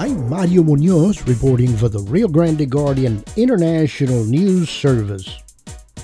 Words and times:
I'm 0.00 0.30
Mario 0.30 0.62
Munoz 0.62 1.28
reporting 1.28 1.76
for 1.76 1.90
the 1.90 2.00
Rio 2.00 2.26
Grande 2.26 2.70
Guardian 2.70 3.22
International 3.36 4.24
News 4.24 4.70
Service. 4.70 5.42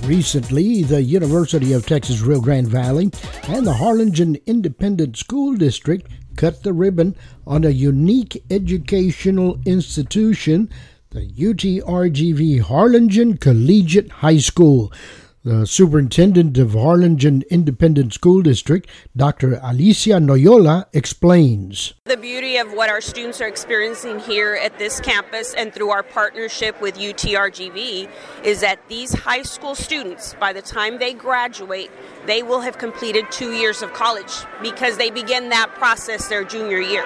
Recently, 0.03 0.83
the 0.83 1.01
University 1.01 1.73
of 1.73 1.87
Texas 1.87 2.21
Rio 2.21 2.39
Grande 2.39 2.69
Valley 2.69 3.11
and 3.49 3.67
the 3.67 3.73
Harlingen 3.73 4.37
Independent 4.45 5.17
School 5.17 5.55
District 5.55 6.07
cut 6.37 6.63
the 6.63 6.75
ribbon 6.75 7.17
on 7.47 7.65
a 7.65 7.71
unique 7.71 8.45
educational 8.51 9.59
institution, 9.65 10.69
the 11.09 11.27
UTRGV 11.27 12.61
Harlingen 12.61 13.39
Collegiate 13.39 14.11
High 14.13 14.37
School. 14.37 14.93
The 15.47 15.65
superintendent 15.65 16.59
of 16.59 16.73
Harlingen 16.73 17.45
Independent 17.49 18.13
School 18.13 18.43
District, 18.43 18.91
Dr. 19.17 19.61
Alicia 19.63 20.15
Noyola, 20.15 20.87
explains. 20.93 21.95
The 22.07 22.17
beauty 22.17 22.57
of 22.57 22.73
what 22.73 22.91
our 22.91 23.01
students 23.01 23.41
are 23.41 23.47
experiencing 23.47 24.19
here 24.19 24.59
at 24.61 24.77
this 24.81 24.99
campus 24.99 25.55
and 25.55 25.73
through 25.73 25.91
our 25.91 26.03
partnership 26.03 26.81
with 26.81 26.97
UTRGV 26.97 28.11
is 28.43 28.61
that 28.63 28.81
these 28.89 29.15
high 29.15 29.43
school 29.43 29.77
students, 29.77 30.35
by 30.35 30.53
the 30.53 30.63
time 30.63 30.99
they 30.99 31.15
graduate, 31.15 31.93
they 32.27 32.43
will 32.43 32.63
have 32.63 32.77
completed 32.77 33.31
two 33.31 33.53
years 33.53 33.83
of 33.83 33.93
college 33.93 34.33
because 34.61 34.97
they 34.97 35.11
begin 35.11 35.51
that 35.51 35.73
process 35.77 36.27
their 36.27 36.43
junior 36.43 36.81
year. 36.81 37.05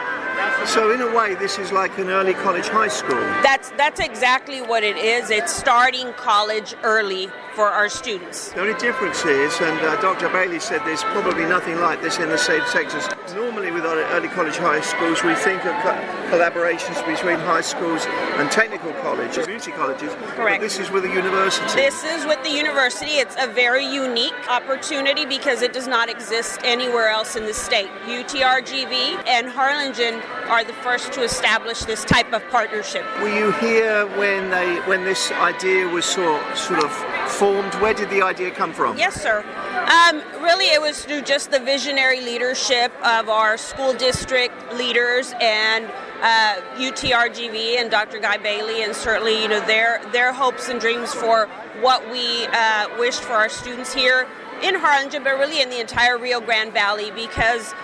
So 0.66 0.92
in 0.92 1.00
a 1.00 1.14
way, 1.14 1.34
this 1.34 1.58
is 1.58 1.72
like 1.72 1.98
an 1.98 2.08
early 2.08 2.34
college 2.34 2.68
high 2.68 2.88
school. 2.88 3.20
That's 3.42 3.70
that's 3.70 4.00
exactly 4.00 4.60
what 4.62 4.82
it 4.82 4.96
is. 4.96 5.30
It's 5.30 5.52
starting 5.52 6.12
college 6.14 6.74
early 6.82 7.28
for 7.54 7.68
our 7.68 7.88
students. 7.88 8.52
The 8.52 8.60
only 8.60 8.78
difference 8.78 9.24
is, 9.24 9.60
and 9.60 9.78
uh, 9.80 10.00
Dr. 10.00 10.28
Bailey 10.28 10.60
said 10.60 10.80
there's 10.84 11.02
probably 11.04 11.44
nothing 11.44 11.80
like 11.80 12.00
this 12.02 12.18
in 12.18 12.28
the 12.28 12.38
state 12.38 12.62
of 12.62 12.68
Texas. 12.68 13.08
Normally, 13.34 13.70
with 13.70 13.84
our 13.84 13.98
early 14.14 14.28
college 14.28 14.56
high 14.56 14.80
schools, 14.80 15.22
we 15.24 15.34
think 15.34 15.64
of 15.64 15.74
co- 15.82 16.19
collaborations 16.30 17.04
between 17.04 17.38
high 17.40 17.60
schools 17.60 18.06
and 18.38 18.50
technical 18.50 18.92
colleges, 19.02 19.38
community 19.38 19.72
colleges. 19.72 20.14
Correct. 20.14 20.60
But 20.60 20.60
this 20.60 20.78
is 20.78 20.90
with 20.90 21.04
a 21.04 21.08
university. 21.08 21.66
This 21.74 22.04
is 22.04 22.24
with 22.24 22.42
the 22.44 22.50
university. 22.50 23.18
It's 23.18 23.34
a 23.38 23.48
very 23.48 23.84
unique 23.84 24.48
opportunity 24.48 25.26
because 25.26 25.62
it 25.62 25.72
does 25.72 25.88
not 25.88 26.08
exist 26.08 26.60
anywhere 26.62 27.08
else 27.08 27.34
in 27.34 27.46
the 27.46 27.54
state. 27.54 27.90
UTRGV 28.06 29.26
and 29.26 29.48
Harlingen 29.48 30.22
are 30.48 30.64
the 30.64 30.72
first 30.72 31.12
to 31.12 31.22
establish 31.22 31.80
this 31.80 32.04
type 32.04 32.32
of 32.32 32.46
partnership. 32.48 33.04
Were 33.20 33.28
you 33.28 33.50
here 33.52 34.06
when 34.16 34.50
they 34.50 34.76
when 34.86 35.04
this 35.04 35.32
idea 35.32 35.88
was 35.88 36.04
sort 36.04 36.40
sort 36.56 36.84
of 36.84 36.92
formed? 37.30 37.74
Where 37.74 37.94
did 37.94 38.10
the 38.10 38.22
idea 38.22 38.50
come 38.50 38.72
from? 38.72 38.96
Yes, 38.96 39.20
sir. 39.20 39.44
Um, 39.90 40.22
really, 40.42 40.66
it 40.66 40.80
was 40.80 41.04
through 41.04 41.22
just 41.22 41.50
the 41.50 41.58
visionary 41.58 42.20
leadership 42.20 42.92
of 43.04 43.28
our 43.28 43.56
school 43.56 43.92
district 43.92 44.54
leaders 44.74 45.34
and 45.40 45.90
uh, 46.22 46.60
UTRGV 46.76 47.78
and 47.78 47.90
Dr. 47.90 48.18
Guy 48.18 48.36
Bailey, 48.36 48.82
and 48.82 48.94
certainly, 48.94 49.40
you 49.42 49.48
know, 49.48 49.64
their 49.66 50.00
their 50.12 50.32
hopes 50.32 50.68
and 50.68 50.80
dreams 50.80 51.12
for 51.14 51.46
what 51.80 52.08
we 52.10 52.46
uh, 52.46 52.88
wished 52.98 53.22
for 53.22 53.32
our 53.32 53.48
students 53.48 53.92
here 53.92 54.26
in 54.62 54.74
Harlingen, 54.74 55.24
but 55.24 55.38
really 55.38 55.62
in 55.62 55.70
the 55.70 55.80
entire 55.80 56.18
Rio 56.18 56.40
Grande 56.40 56.72
Valley, 56.72 57.10
because 57.12 57.74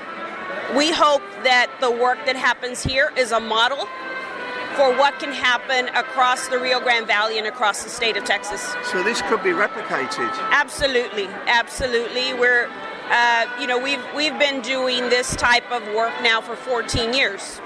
we 0.76 0.92
hope 0.92 1.22
that 1.44 1.70
the 1.80 1.90
work 1.90 2.18
that 2.26 2.36
happens 2.36 2.82
here 2.82 3.12
is 3.16 3.32
a 3.32 3.40
model 3.40 3.86
for 4.76 4.94
what 4.98 5.18
can 5.18 5.32
happen 5.32 5.88
across 5.94 6.48
the 6.48 6.58
Rio 6.58 6.80
Grande 6.80 7.06
Valley 7.06 7.38
and 7.38 7.46
across 7.46 7.82
the 7.82 7.88
state 7.88 8.16
of 8.16 8.24
Texas. 8.24 8.74
So 8.90 9.02
this 9.02 9.22
could 9.22 9.42
be 9.42 9.50
replicated. 9.50 10.30
Absolutely, 10.50 11.28
absolutely. 11.46 12.34
We're, 12.34 12.68
uh, 13.10 13.46
you 13.58 13.66
know, 13.66 13.78
we've 13.78 14.04
we've 14.14 14.38
been 14.38 14.60
doing 14.60 15.08
this 15.08 15.34
type 15.36 15.70
of 15.72 15.82
work 15.94 16.12
now 16.22 16.42
for 16.42 16.56
14 16.56 17.14
years, 17.14 17.60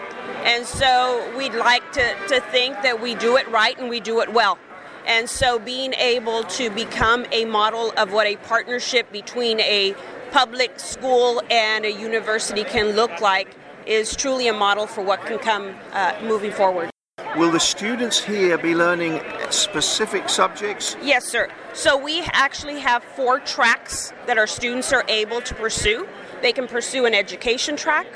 and 0.44 0.66
so 0.66 1.32
we'd 1.36 1.54
like 1.54 1.92
to 1.92 2.14
to 2.28 2.40
think 2.50 2.74
that 2.82 3.00
we 3.00 3.14
do 3.14 3.36
it 3.36 3.48
right 3.48 3.78
and 3.78 3.88
we 3.88 4.00
do 4.00 4.20
it 4.20 4.32
well. 4.32 4.58
And 5.06 5.28
so 5.28 5.58
being 5.58 5.94
able 5.94 6.44
to 6.44 6.70
become 6.70 7.26
a 7.32 7.44
model 7.44 7.92
of 7.96 8.12
what 8.12 8.26
a 8.26 8.36
partnership 8.36 9.10
between 9.10 9.60
a 9.60 9.94
public 10.30 10.78
school 10.78 11.42
and 11.50 11.84
a 11.84 11.92
university 11.92 12.64
can 12.64 12.90
look 12.90 13.20
like 13.20 13.56
is 13.86 14.14
truly 14.14 14.46
a 14.48 14.52
model 14.52 14.86
for 14.86 15.02
what 15.02 15.24
can 15.26 15.38
come 15.38 15.74
uh, 15.92 16.14
moving 16.22 16.52
forward. 16.52 16.90
Will 17.36 17.50
the 17.50 17.60
students 17.60 18.22
here 18.22 18.58
be 18.58 18.74
learning 18.74 19.20
specific 19.50 20.28
subjects? 20.28 20.96
Yes, 21.02 21.26
sir. 21.26 21.48
So 21.72 21.96
we 21.96 22.22
actually 22.32 22.80
have 22.80 23.04
four 23.04 23.38
tracks 23.40 24.12
that 24.26 24.36
our 24.36 24.46
students 24.46 24.92
are 24.92 25.04
able 25.08 25.40
to 25.42 25.54
pursue. 25.54 26.08
They 26.42 26.52
can 26.52 26.66
pursue 26.66 27.06
an 27.06 27.14
education 27.14 27.76
track, 27.76 28.06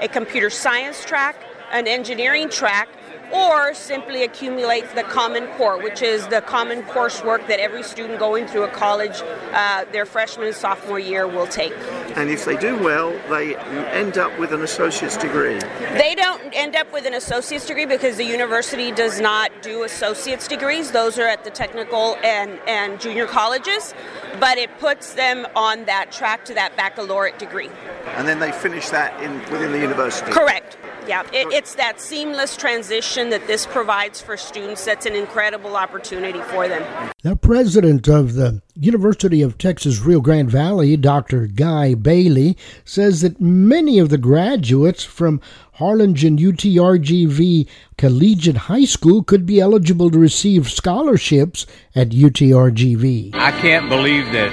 a 0.00 0.08
computer 0.08 0.50
science 0.50 1.04
track, 1.04 1.36
an 1.72 1.86
engineering 1.86 2.48
track, 2.48 2.88
or 3.32 3.72
simply 3.74 4.24
accumulate 4.24 4.84
the 4.94 5.04
Common 5.04 5.46
Core, 5.56 5.80
which 5.80 6.02
is 6.02 6.26
the 6.28 6.40
common 6.40 6.82
coursework 6.82 7.46
that 7.46 7.60
every 7.60 7.82
student 7.82 8.18
going 8.18 8.46
through 8.48 8.64
a 8.64 8.68
college, 8.68 9.22
uh, 9.52 9.84
their 9.92 10.04
freshman 10.04 10.48
and 10.48 10.56
sophomore 10.56 10.98
year, 10.98 11.28
will 11.28 11.46
take. 11.46 11.72
And 12.16 12.28
if 12.28 12.44
they 12.44 12.56
do 12.56 12.76
well, 12.82 13.12
they 13.28 13.56
end 13.56 14.18
up 14.18 14.36
with 14.38 14.52
an 14.52 14.62
associate's 14.62 15.16
degree. 15.16 15.60
They 15.94 16.16
don't 16.16 16.42
end 16.52 16.74
up 16.74 16.92
with 16.92 17.06
an 17.06 17.14
associate's 17.14 17.66
degree 17.66 17.86
because 17.86 18.16
the 18.16 18.24
university 18.24 18.90
does 18.90 19.20
not 19.20 19.52
do 19.62 19.84
associate's 19.84 20.48
degrees. 20.48 20.90
Those 20.90 21.16
are 21.18 21.28
at 21.28 21.44
the 21.44 21.50
technical 21.50 22.16
and, 22.24 22.58
and 22.66 23.00
junior 23.00 23.26
colleges, 23.26 23.94
but 24.40 24.58
it 24.58 24.76
puts 24.80 25.14
them 25.14 25.46
on 25.54 25.84
that 25.84 26.10
track 26.10 26.44
to 26.46 26.54
that 26.54 26.76
baccalaureate 26.76 27.38
degree. 27.38 27.70
And 28.16 28.26
then 28.26 28.40
they 28.40 28.50
finish 28.50 28.88
that 28.88 29.22
in 29.22 29.38
within 29.52 29.70
the 29.70 29.78
university. 29.78 30.32
Correct. 30.32 30.78
Yeah, 31.08 31.22
it, 31.32 31.52
it's 31.52 31.74
that 31.74 32.00
seamless 32.00 32.56
transition 32.56 33.30
that 33.30 33.46
this 33.46 33.66
provides 33.66 34.20
for 34.20 34.36
students 34.36 34.84
that's 34.84 35.06
an 35.06 35.14
incredible 35.14 35.76
opportunity 35.76 36.40
for 36.42 36.68
them. 36.68 37.12
The 37.22 37.36
president 37.36 38.08
of 38.08 38.34
the 38.34 38.62
University 38.74 39.42
of 39.42 39.58
Texas 39.58 40.00
Rio 40.00 40.20
Grande 40.20 40.50
Valley, 40.50 40.96
Dr. 40.96 41.46
Guy 41.46 41.94
Bailey, 41.94 42.56
says 42.84 43.20
that 43.20 43.40
many 43.40 43.98
of 43.98 44.08
the 44.08 44.18
graduates 44.18 45.04
from 45.04 45.40
Harlingen 45.72 46.36
UTRGV 46.36 47.66
Collegiate 47.96 48.56
High 48.56 48.84
School 48.84 49.22
could 49.22 49.46
be 49.46 49.60
eligible 49.60 50.10
to 50.10 50.18
receive 50.18 50.70
scholarships 50.70 51.66
at 51.94 52.10
UTRGV. 52.10 53.34
I 53.34 53.50
can't 53.52 53.88
believe 53.88 54.30
that 54.32 54.50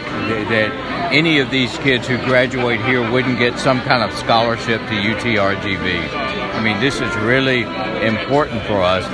that 0.50 0.72
any 1.12 1.40
of 1.40 1.52
these 1.52 1.78
kids 1.80 2.08
who 2.08 2.18
graduate 2.20 2.82
here 2.82 3.10
wouldn't 3.12 3.40
get 3.40 3.60
some 3.60 3.82
kind 3.82 4.04
of 4.04 4.18
scholarship 4.18 4.80
to 4.82 4.94
UTRGV. 4.94 6.27
I 6.58 6.64
mean, 6.64 6.80
this 6.80 7.00
is 7.00 7.16
really 7.18 7.62
important 8.06 8.64
for 8.64 8.82
us. 8.82 9.06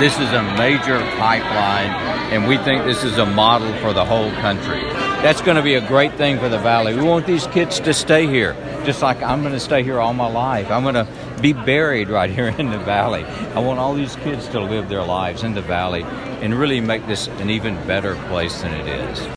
This 0.00 0.14
is 0.20 0.32
a 0.32 0.42
major 0.56 1.00
pipeline, 1.18 1.90
and 2.32 2.46
we 2.46 2.58
think 2.58 2.84
this 2.84 3.02
is 3.02 3.18
a 3.18 3.26
model 3.26 3.72
for 3.78 3.92
the 3.92 4.04
whole 4.04 4.30
country. 4.32 4.82
That's 5.20 5.40
going 5.40 5.56
to 5.56 5.62
be 5.62 5.74
a 5.74 5.86
great 5.88 6.14
thing 6.14 6.38
for 6.38 6.48
the 6.48 6.58
valley. 6.58 6.94
We 6.94 7.02
want 7.02 7.26
these 7.26 7.48
kids 7.48 7.80
to 7.80 7.92
stay 7.92 8.28
here, 8.28 8.54
just 8.84 9.02
like 9.02 9.20
I'm 9.20 9.40
going 9.40 9.52
to 9.52 9.58
stay 9.60 9.82
here 9.82 9.98
all 9.98 10.14
my 10.14 10.28
life. 10.28 10.70
I'm 10.70 10.84
going 10.84 10.94
to 10.94 11.08
be 11.40 11.52
buried 11.52 12.08
right 12.08 12.30
here 12.30 12.48
in 12.48 12.70
the 12.70 12.78
valley. 12.78 13.24
I 13.24 13.58
want 13.58 13.80
all 13.80 13.94
these 13.94 14.14
kids 14.16 14.46
to 14.48 14.60
live 14.60 14.88
their 14.88 15.02
lives 15.02 15.42
in 15.42 15.54
the 15.54 15.62
valley 15.62 16.04
and 16.04 16.54
really 16.54 16.80
make 16.80 17.04
this 17.08 17.26
an 17.26 17.50
even 17.50 17.74
better 17.86 18.14
place 18.28 18.62
than 18.62 18.72
it 18.74 18.86
is. 18.86 19.28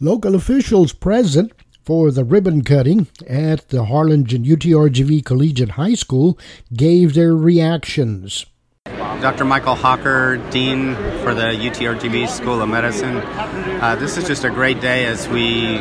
Local 0.00 0.34
officials 0.34 0.92
present 0.92 1.52
for 1.88 2.10
the 2.10 2.22
ribbon 2.22 2.62
cutting 2.62 3.06
at 3.26 3.70
the 3.70 3.86
Harlingen 3.86 4.44
UTRGV 4.44 5.24
Collegiate 5.24 5.70
High 5.70 5.94
School 5.94 6.38
gave 6.74 7.14
their 7.14 7.34
reactions. 7.34 8.44
Dr. 8.84 9.46
Michael 9.46 9.74
Hocker, 9.74 10.36
Dean 10.50 10.96
for 11.22 11.32
the 11.32 11.56
UTRGV 11.56 12.28
School 12.28 12.60
of 12.60 12.68
Medicine. 12.68 13.16
Uh, 13.16 13.96
this 13.98 14.18
is 14.18 14.26
just 14.26 14.44
a 14.44 14.50
great 14.50 14.82
day 14.82 15.06
as 15.06 15.30
we 15.30 15.78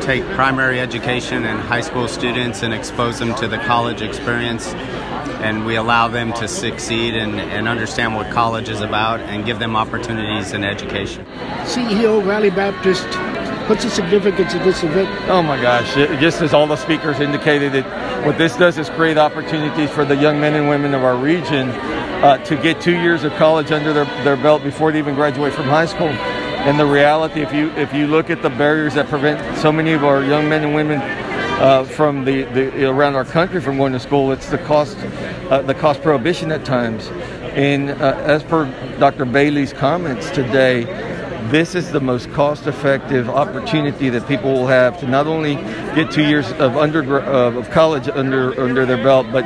take 0.00 0.24
primary 0.36 0.78
education 0.78 1.44
and 1.44 1.58
high 1.58 1.80
school 1.80 2.06
students 2.06 2.62
and 2.62 2.72
expose 2.72 3.18
them 3.18 3.34
to 3.34 3.48
the 3.48 3.58
college 3.58 4.00
experience. 4.00 4.68
And 5.42 5.66
we 5.66 5.74
allow 5.74 6.06
them 6.06 6.32
to 6.34 6.46
succeed 6.46 7.16
and, 7.16 7.40
and 7.40 7.66
understand 7.66 8.14
what 8.14 8.30
college 8.32 8.68
is 8.68 8.80
about 8.80 9.18
and 9.22 9.44
give 9.44 9.58
them 9.58 9.74
opportunities 9.74 10.52
in 10.52 10.62
education. 10.62 11.26
CEO 11.64 12.22
Valley 12.24 12.50
Baptist, 12.50 13.08
what's 13.68 13.84
the 13.84 13.90
significance 13.90 14.54
of 14.54 14.64
this 14.64 14.82
event? 14.82 15.08
Oh 15.28 15.42
my 15.42 15.60
gosh, 15.60 15.96
it, 15.96 16.18
just 16.20 16.40
as 16.40 16.54
all 16.54 16.66
the 16.66 16.76
speakers 16.76 17.20
indicated, 17.20 17.74
it, 17.74 17.84
what 18.24 18.38
this 18.38 18.56
does 18.56 18.78
is 18.78 18.88
create 18.90 19.18
opportunities 19.18 19.90
for 19.90 20.04
the 20.04 20.16
young 20.16 20.40
men 20.40 20.54
and 20.54 20.68
women 20.68 20.94
of 20.94 21.04
our 21.04 21.16
region 21.16 21.68
uh, 21.68 22.38
to 22.44 22.56
get 22.56 22.80
two 22.80 22.98
years 22.98 23.24
of 23.24 23.32
college 23.34 23.70
under 23.70 23.92
their, 23.92 24.06
their 24.24 24.36
belt 24.36 24.62
before 24.62 24.90
they 24.90 24.98
even 24.98 25.14
graduate 25.14 25.52
from 25.52 25.64
high 25.66 25.86
school. 25.86 26.08
And 26.08 26.80
the 26.80 26.86
reality, 26.86 27.40
if 27.40 27.52
you 27.52 27.70
if 27.72 27.94
you 27.94 28.06
look 28.06 28.30
at 28.30 28.42
the 28.42 28.50
barriers 28.50 28.94
that 28.94 29.08
prevent 29.08 29.58
so 29.58 29.70
many 29.70 29.92
of 29.92 30.02
our 30.02 30.24
young 30.24 30.48
men 30.48 30.64
and 30.64 30.74
women 30.74 31.00
uh, 31.60 31.84
from 31.84 32.24
the, 32.24 32.42
the 32.44 32.88
around 32.88 33.14
our 33.14 33.24
country 33.24 33.60
from 33.60 33.76
going 33.76 33.92
to 33.92 34.00
school, 34.00 34.32
it's 34.32 34.50
the 34.50 34.58
cost 34.58 34.96
uh, 35.50 35.62
the 35.62 35.74
cost 35.74 36.02
prohibition 36.02 36.50
at 36.50 36.64
times. 36.64 37.08
And 37.52 37.90
uh, 37.90 38.16
as 38.24 38.42
per 38.42 38.66
Dr. 38.98 39.24
Bailey's 39.24 39.72
comments 39.72 40.30
today, 40.30 40.82
this 41.44 41.74
is 41.74 41.90
the 41.92 42.00
most 42.00 42.30
cost-effective 42.32 43.28
opportunity 43.28 44.08
that 44.10 44.26
people 44.28 44.52
will 44.52 44.66
have 44.66 44.98
to 45.00 45.06
not 45.06 45.26
only 45.26 45.54
get 45.94 46.10
two 46.10 46.24
years 46.24 46.50
of 46.52 46.76
of 46.76 47.70
college 47.70 48.08
under 48.08 48.60
under 48.60 48.84
their 48.84 49.02
belt, 49.02 49.26
but 49.32 49.44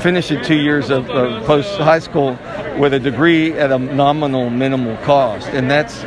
finish 0.00 0.28
two 0.28 0.56
years 0.56 0.90
of, 0.90 1.10
of 1.10 1.44
post 1.44 1.76
high 1.78 1.98
school 1.98 2.38
with 2.78 2.94
a 2.94 3.00
degree 3.00 3.52
at 3.52 3.70
a 3.70 3.78
nominal 3.78 4.50
minimal 4.50 4.96
cost, 4.98 5.48
and 5.48 5.70
that's 5.70 6.00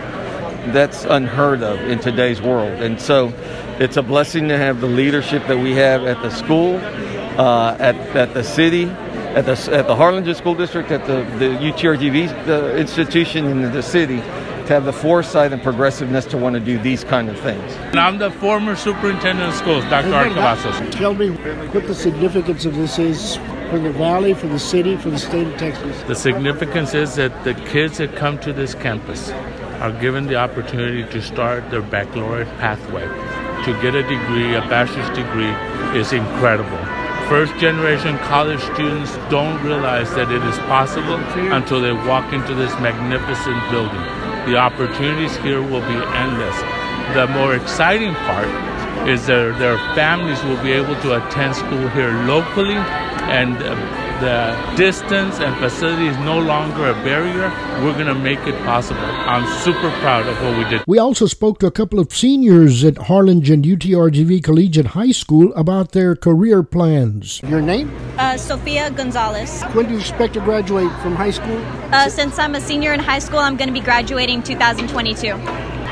that's 0.74 1.06
unheard 1.06 1.62
of 1.62 1.80
in 1.82 2.00
today's 2.00 2.42
world. 2.42 2.82
And 2.82 3.00
so, 3.00 3.32
it's 3.80 3.98
a 3.98 4.02
blessing 4.02 4.48
to 4.48 4.58
have 4.58 4.82
the 4.82 4.88
leadership 4.88 5.46
that 5.48 5.58
we 5.58 5.74
have 5.74 6.06
at 6.06 6.22
the 6.22 6.32
school, 6.32 6.78
uh, 6.78 7.78
at 7.80 7.96
at 8.16 8.34
the 8.34 8.44
city 8.44 8.90
at 9.36 9.46
the 9.46 9.76
at 9.76 9.86
the 9.86 9.96
Harlingen 9.96 10.34
School 10.34 10.56
District, 10.56 10.90
at 10.92 11.06
the 11.06 11.24
the 11.38 11.58
UTRGV 11.58 12.46
the 12.46 12.78
institution 12.78 13.46
in 13.46 13.62
the 13.72 13.84
city, 13.84 14.20
to 14.68 14.74
have 14.74 14.86
the 14.86 14.94
foresight 14.94 15.54
and 15.54 15.62
progressiveness 15.62 16.26
to 16.26 16.38
want 16.38 16.56
to 16.56 16.60
do 16.60 16.80
these 16.80 17.04
kind 17.04 17.30
of 17.30 17.40
things. 17.40 17.72
And 17.74 18.00
I'm 18.00 18.18
the 18.18 18.32
former 18.32 18.76
superintendent 18.76 19.50
of 19.50 19.56
schools, 19.56 19.84
Dr. 19.86 20.14
Art 20.14 20.32
Cavazos. 20.32 20.92
Tell 20.92 21.14
me 21.14 21.30
what 21.30 21.86
the 21.88 21.94
significance 21.94 22.66
of 22.66 22.76
this 22.76 22.98
is 22.98 23.36
for 23.70 23.80
the 23.80 23.92
valley, 23.92 24.34
for 24.34 24.48
the 24.48 24.60
city, 24.60 24.98
for 24.98 25.10
the 25.10 25.20
state 25.20 25.48
of 25.48 25.58
Texas. 25.58 26.02
The 26.04 26.16
significance 26.16 26.94
is 26.94 27.16
that 27.16 27.44
the 27.44 27.54
kids 27.54 27.98
that 28.00 28.16
come 28.16 28.40
to 28.40 28.54
this 28.54 28.74
campus 28.74 29.30
are 29.82 29.92
given 30.00 30.26
the 30.26 30.36
opportunity 30.36 31.04
to 31.12 31.22
start 31.22 31.70
their 31.70 31.82
baccalaureate 31.82 32.48
pathway. 32.58 33.06
To 33.66 33.82
get 33.82 33.96
a 33.96 34.04
degree, 34.04 34.56
a 34.56 34.62
bachelor's 34.62 35.10
degree, 35.16 35.54
is 36.00 36.14
incredible. 36.14 36.78
First 37.28 37.56
generation 37.58 38.18
college 38.20 38.62
students 38.62 39.16
don't 39.30 39.62
realize 39.64 40.14
that 40.14 40.32
it 40.32 40.44
is 40.44 40.58
possible 40.60 41.16
until 41.52 41.82
they 41.82 41.92
walk 41.92 42.32
into 42.34 42.54
this 42.54 42.72
magnificent 42.80 43.60
building. 43.72 44.35
The 44.46 44.58
opportunities 44.58 45.36
here 45.38 45.62
will 45.62 45.82
be 45.82 45.98
endless. 46.14 46.56
The 47.16 47.28
more 47.34 47.56
exciting 47.56 48.14
part 48.14 48.48
is 49.08 49.26
that 49.28 49.58
their 49.58 49.78
families 49.96 50.44
will 50.44 50.62
be 50.64 50.72
able 50.72 50.96
to 51.02 51.18
attend 51.18 51.56
school 51.56 51.88
here 51.90 52.12
locally 52.26 52.78
and 53.30 53.58
uh, 53.58 54.05
the 54.20 54.74
distance 54.78 55.40
and 55.40 55.56
facility 55.58 56.08
is 56.08 56.18
no 56.20 56.40
longer 56.40 56.90
a 56.90 56.94
barrier. 57.04 57.50
We're 57.84 57.94
going 57.94 58.08
to 58.08 58.16
make 58.16 58.40
it 58.48 58.56
possible. 58.64 59.02
I'm 59.02 59.46
super 59.62 59.92
proud 60.00 60.26
of 60.28 60.42
what 60.42 60.58
we 60.58 60.64
did. 60.70 60.84
We 60.88 61.00
also 61.00 61.26
spoke 61.26 61.60
to 61.60 61.68
a 61.68 61.72
couple 61.72 62.00
of 62.00 62.14
seniors 62.14 62.84
at 62.84 62.98
Harlingen 62.98 63.64
UTRGV 63.64 64.44
Collegiate 64.44 64.88
High 64.88 65.12
School 65.12 65.54
about 65.54 65.92
their 65.92 66.16
career 66.16 66.64
plans. 66.64 67.42
Your 67.44 67.62
name? 67.62 67.92
Uh, 68.18 68.38
Sophia 68.38 68.90
Gonzalez. 68.92 69.64
When 69.74 69.88
do 69.88 69.94
you 69.94 70.00
expect 70.00 70.36
to 70.36 70.40
graduate 70.40 70.92
from 71.02 71.16
high 71.16 71.32
school? 71.32 71.58
Uh, 71.92 72.08
since 72.10 72.40
I'm 72.40 72.56
a 72.56 72.62
senior 72.62 72.94
in 72.94 73.00
high 73.02 73.20
school, 73.20 73.40
I'm 73.40 73.58
going 73.58 73.68
to 73.70 73.74
be 73.74 73.82
graduating 73.82 74.44
2022. 74.44 75.34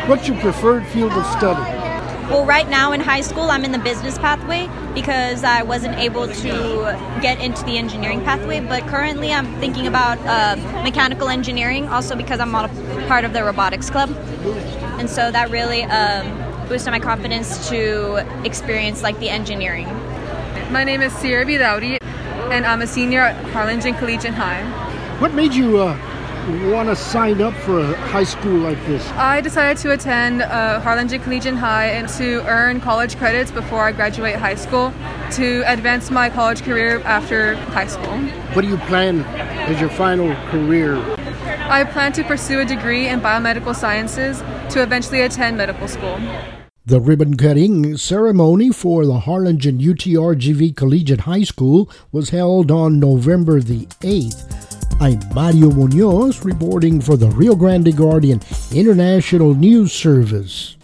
What's 0.07 0.27
your 0.27 0.39
preferred 0.39 0.85
field 0.87 1.11
of 1.11 1.25
study? 1.37 1.82
Well, 2.29 2.45
right 2.45 2.67
now 2.69 2.93
in 2.93 3.01
high 3.01 3.21
school, 3.21 3.51
I'm 3.51 3.65
in 3.65 3.71
the 3.71 3.79
business 3.79 4.17
pathway 4.17 4.69
because 4.95 5.43
I 5.43 5.61
wasn't 5.63 5.97
able 5.97 6.27
to 6.27 7.19
get 7.21 7.39
into 7.39 7.63
the 7.65 7.77
engineering 7.77 8.21
pathway. 8.21 8.61
But 8.61 8.87
currently, 8.87 9.31
I'm 9.31 9.45
thinking 9.59 9.87
about 9.87 10.17
uh, 10.19 10.55
mechanical 10.83 11.27
engineering, 11.27 11.87
also 11.89 12.15
because 12.15 12.39
I'm 12.39 12.51
part 13.07 13.25
of 13.25 13.33
the 13.33 13.43
robotics 13.43 13.89
club. 13.89 14.09
And 14.99 15.09
so 15.09 15.31
that 15.31 15.51
really 15.51 15.83
um, 15.83 16.67
boosted 16.69 16.91
my 16.91 16.99
confidence 16.99 17.69
to 17.69 18.25
experience 18.45 19.03
like 19.03 19.19
the 19.19 19.29
engineering. 19.29 19.87
My 20.71 20.83
name 20.83 21.01
is 21.01 21.13
Sierra 21.13 21.45
Vidauri, 21.45 21.97
and 22.51 22.65
I'm 22.65 22.81
a 22.81 22.87
senior 22.87 23.21
at 23.21 23.45
Harlingen 23.51 23.93
Collegiate 23.95 24.33
High. 24.33 24.63
What 25.19 25.33
made 25.33 25.53
you 25.53 25.77
uh, 25.77 25.97
want 26.47 26.89
to 26.89 26.95
sign 26.95 27.41
up 27.41 27.53
for 27.53 27.79
a 27.79 27.95
high 28.07 28.23
school 28.23 28.57
like 28.57 28.77
this? 28.85 29.07
I 29.11 29.39
decided 29.39 29.77
to 29.83 29.91
attend 29.91 30.41
uh, 30.41 30.81
Harlingen 30.81 31.21
Collegiate 31.21 31.55
High 31.55 31.87
and 31.87 32.09
to 32.09 32.45
earn 32.47 32.81
college 32.81 33.15
credits 33.17 33.49
before 33.49 33.81
I 33.81 33.91
graduate 33.93 34.35
high 34.35 34.55
school 34.55 34.93
to 35.31 35.63
advance 35.65 36.11
my 36.11 36.29
college 36.29 36.61
career 36.63 36.99
after 37.01 37.55
high 37.71 37.87
school. 37.87 38.17
What 38.53 38.63
do 38.63 38.67
you 38.67 38.77
plan 38.77 39.21
as 39.69 39.79
your 39.79 39.89
final 39.89 40.35
career? 40.49 40.97
I 41.69 41.85
plan 41.85 42.11
to 42.13 42.23
pursue 42.23 42.59
a 42.59 42.65
degree 42.65 43.07
in 43.07 43.21
biomedical 43.21 43.75
sciences 43.75 44.39
to 44.73 44.83
eventually 44.83 45.21
attend 45.21 45.57
medical 45.57 45.87
school. 45.87 46.19
The 46.85 46.99
ribbon 46.99 47.37
cutting 47.37 47.95
ceremony 47.95 48.69
for 48.69 49.05
the 49.05 49.19
Harlingen 49.19 49.77
UTRGV 49.77 50.75
Collegiate 50.75 51.21
High 51.21 51.43
School 51.43 51.89
was 52.11 52.31
held 52.31 52.69
on 52.69 52.99
November 52.99 53.61
the 53.61 53.85
8th. 54.01 54.62
I'm 55.03 55.19
Mario 55.33 55.69
Munoz 55.69 56.45
reporting 56.45 57.01
for 57.01 57.17
the 57.17 57.27
Rio 57.27 57.57
Grande 57.57 57.93
Guardian 57.93 58.39
International 58.71 59.53
News 59.53 59.91
Service. 59.91 60.77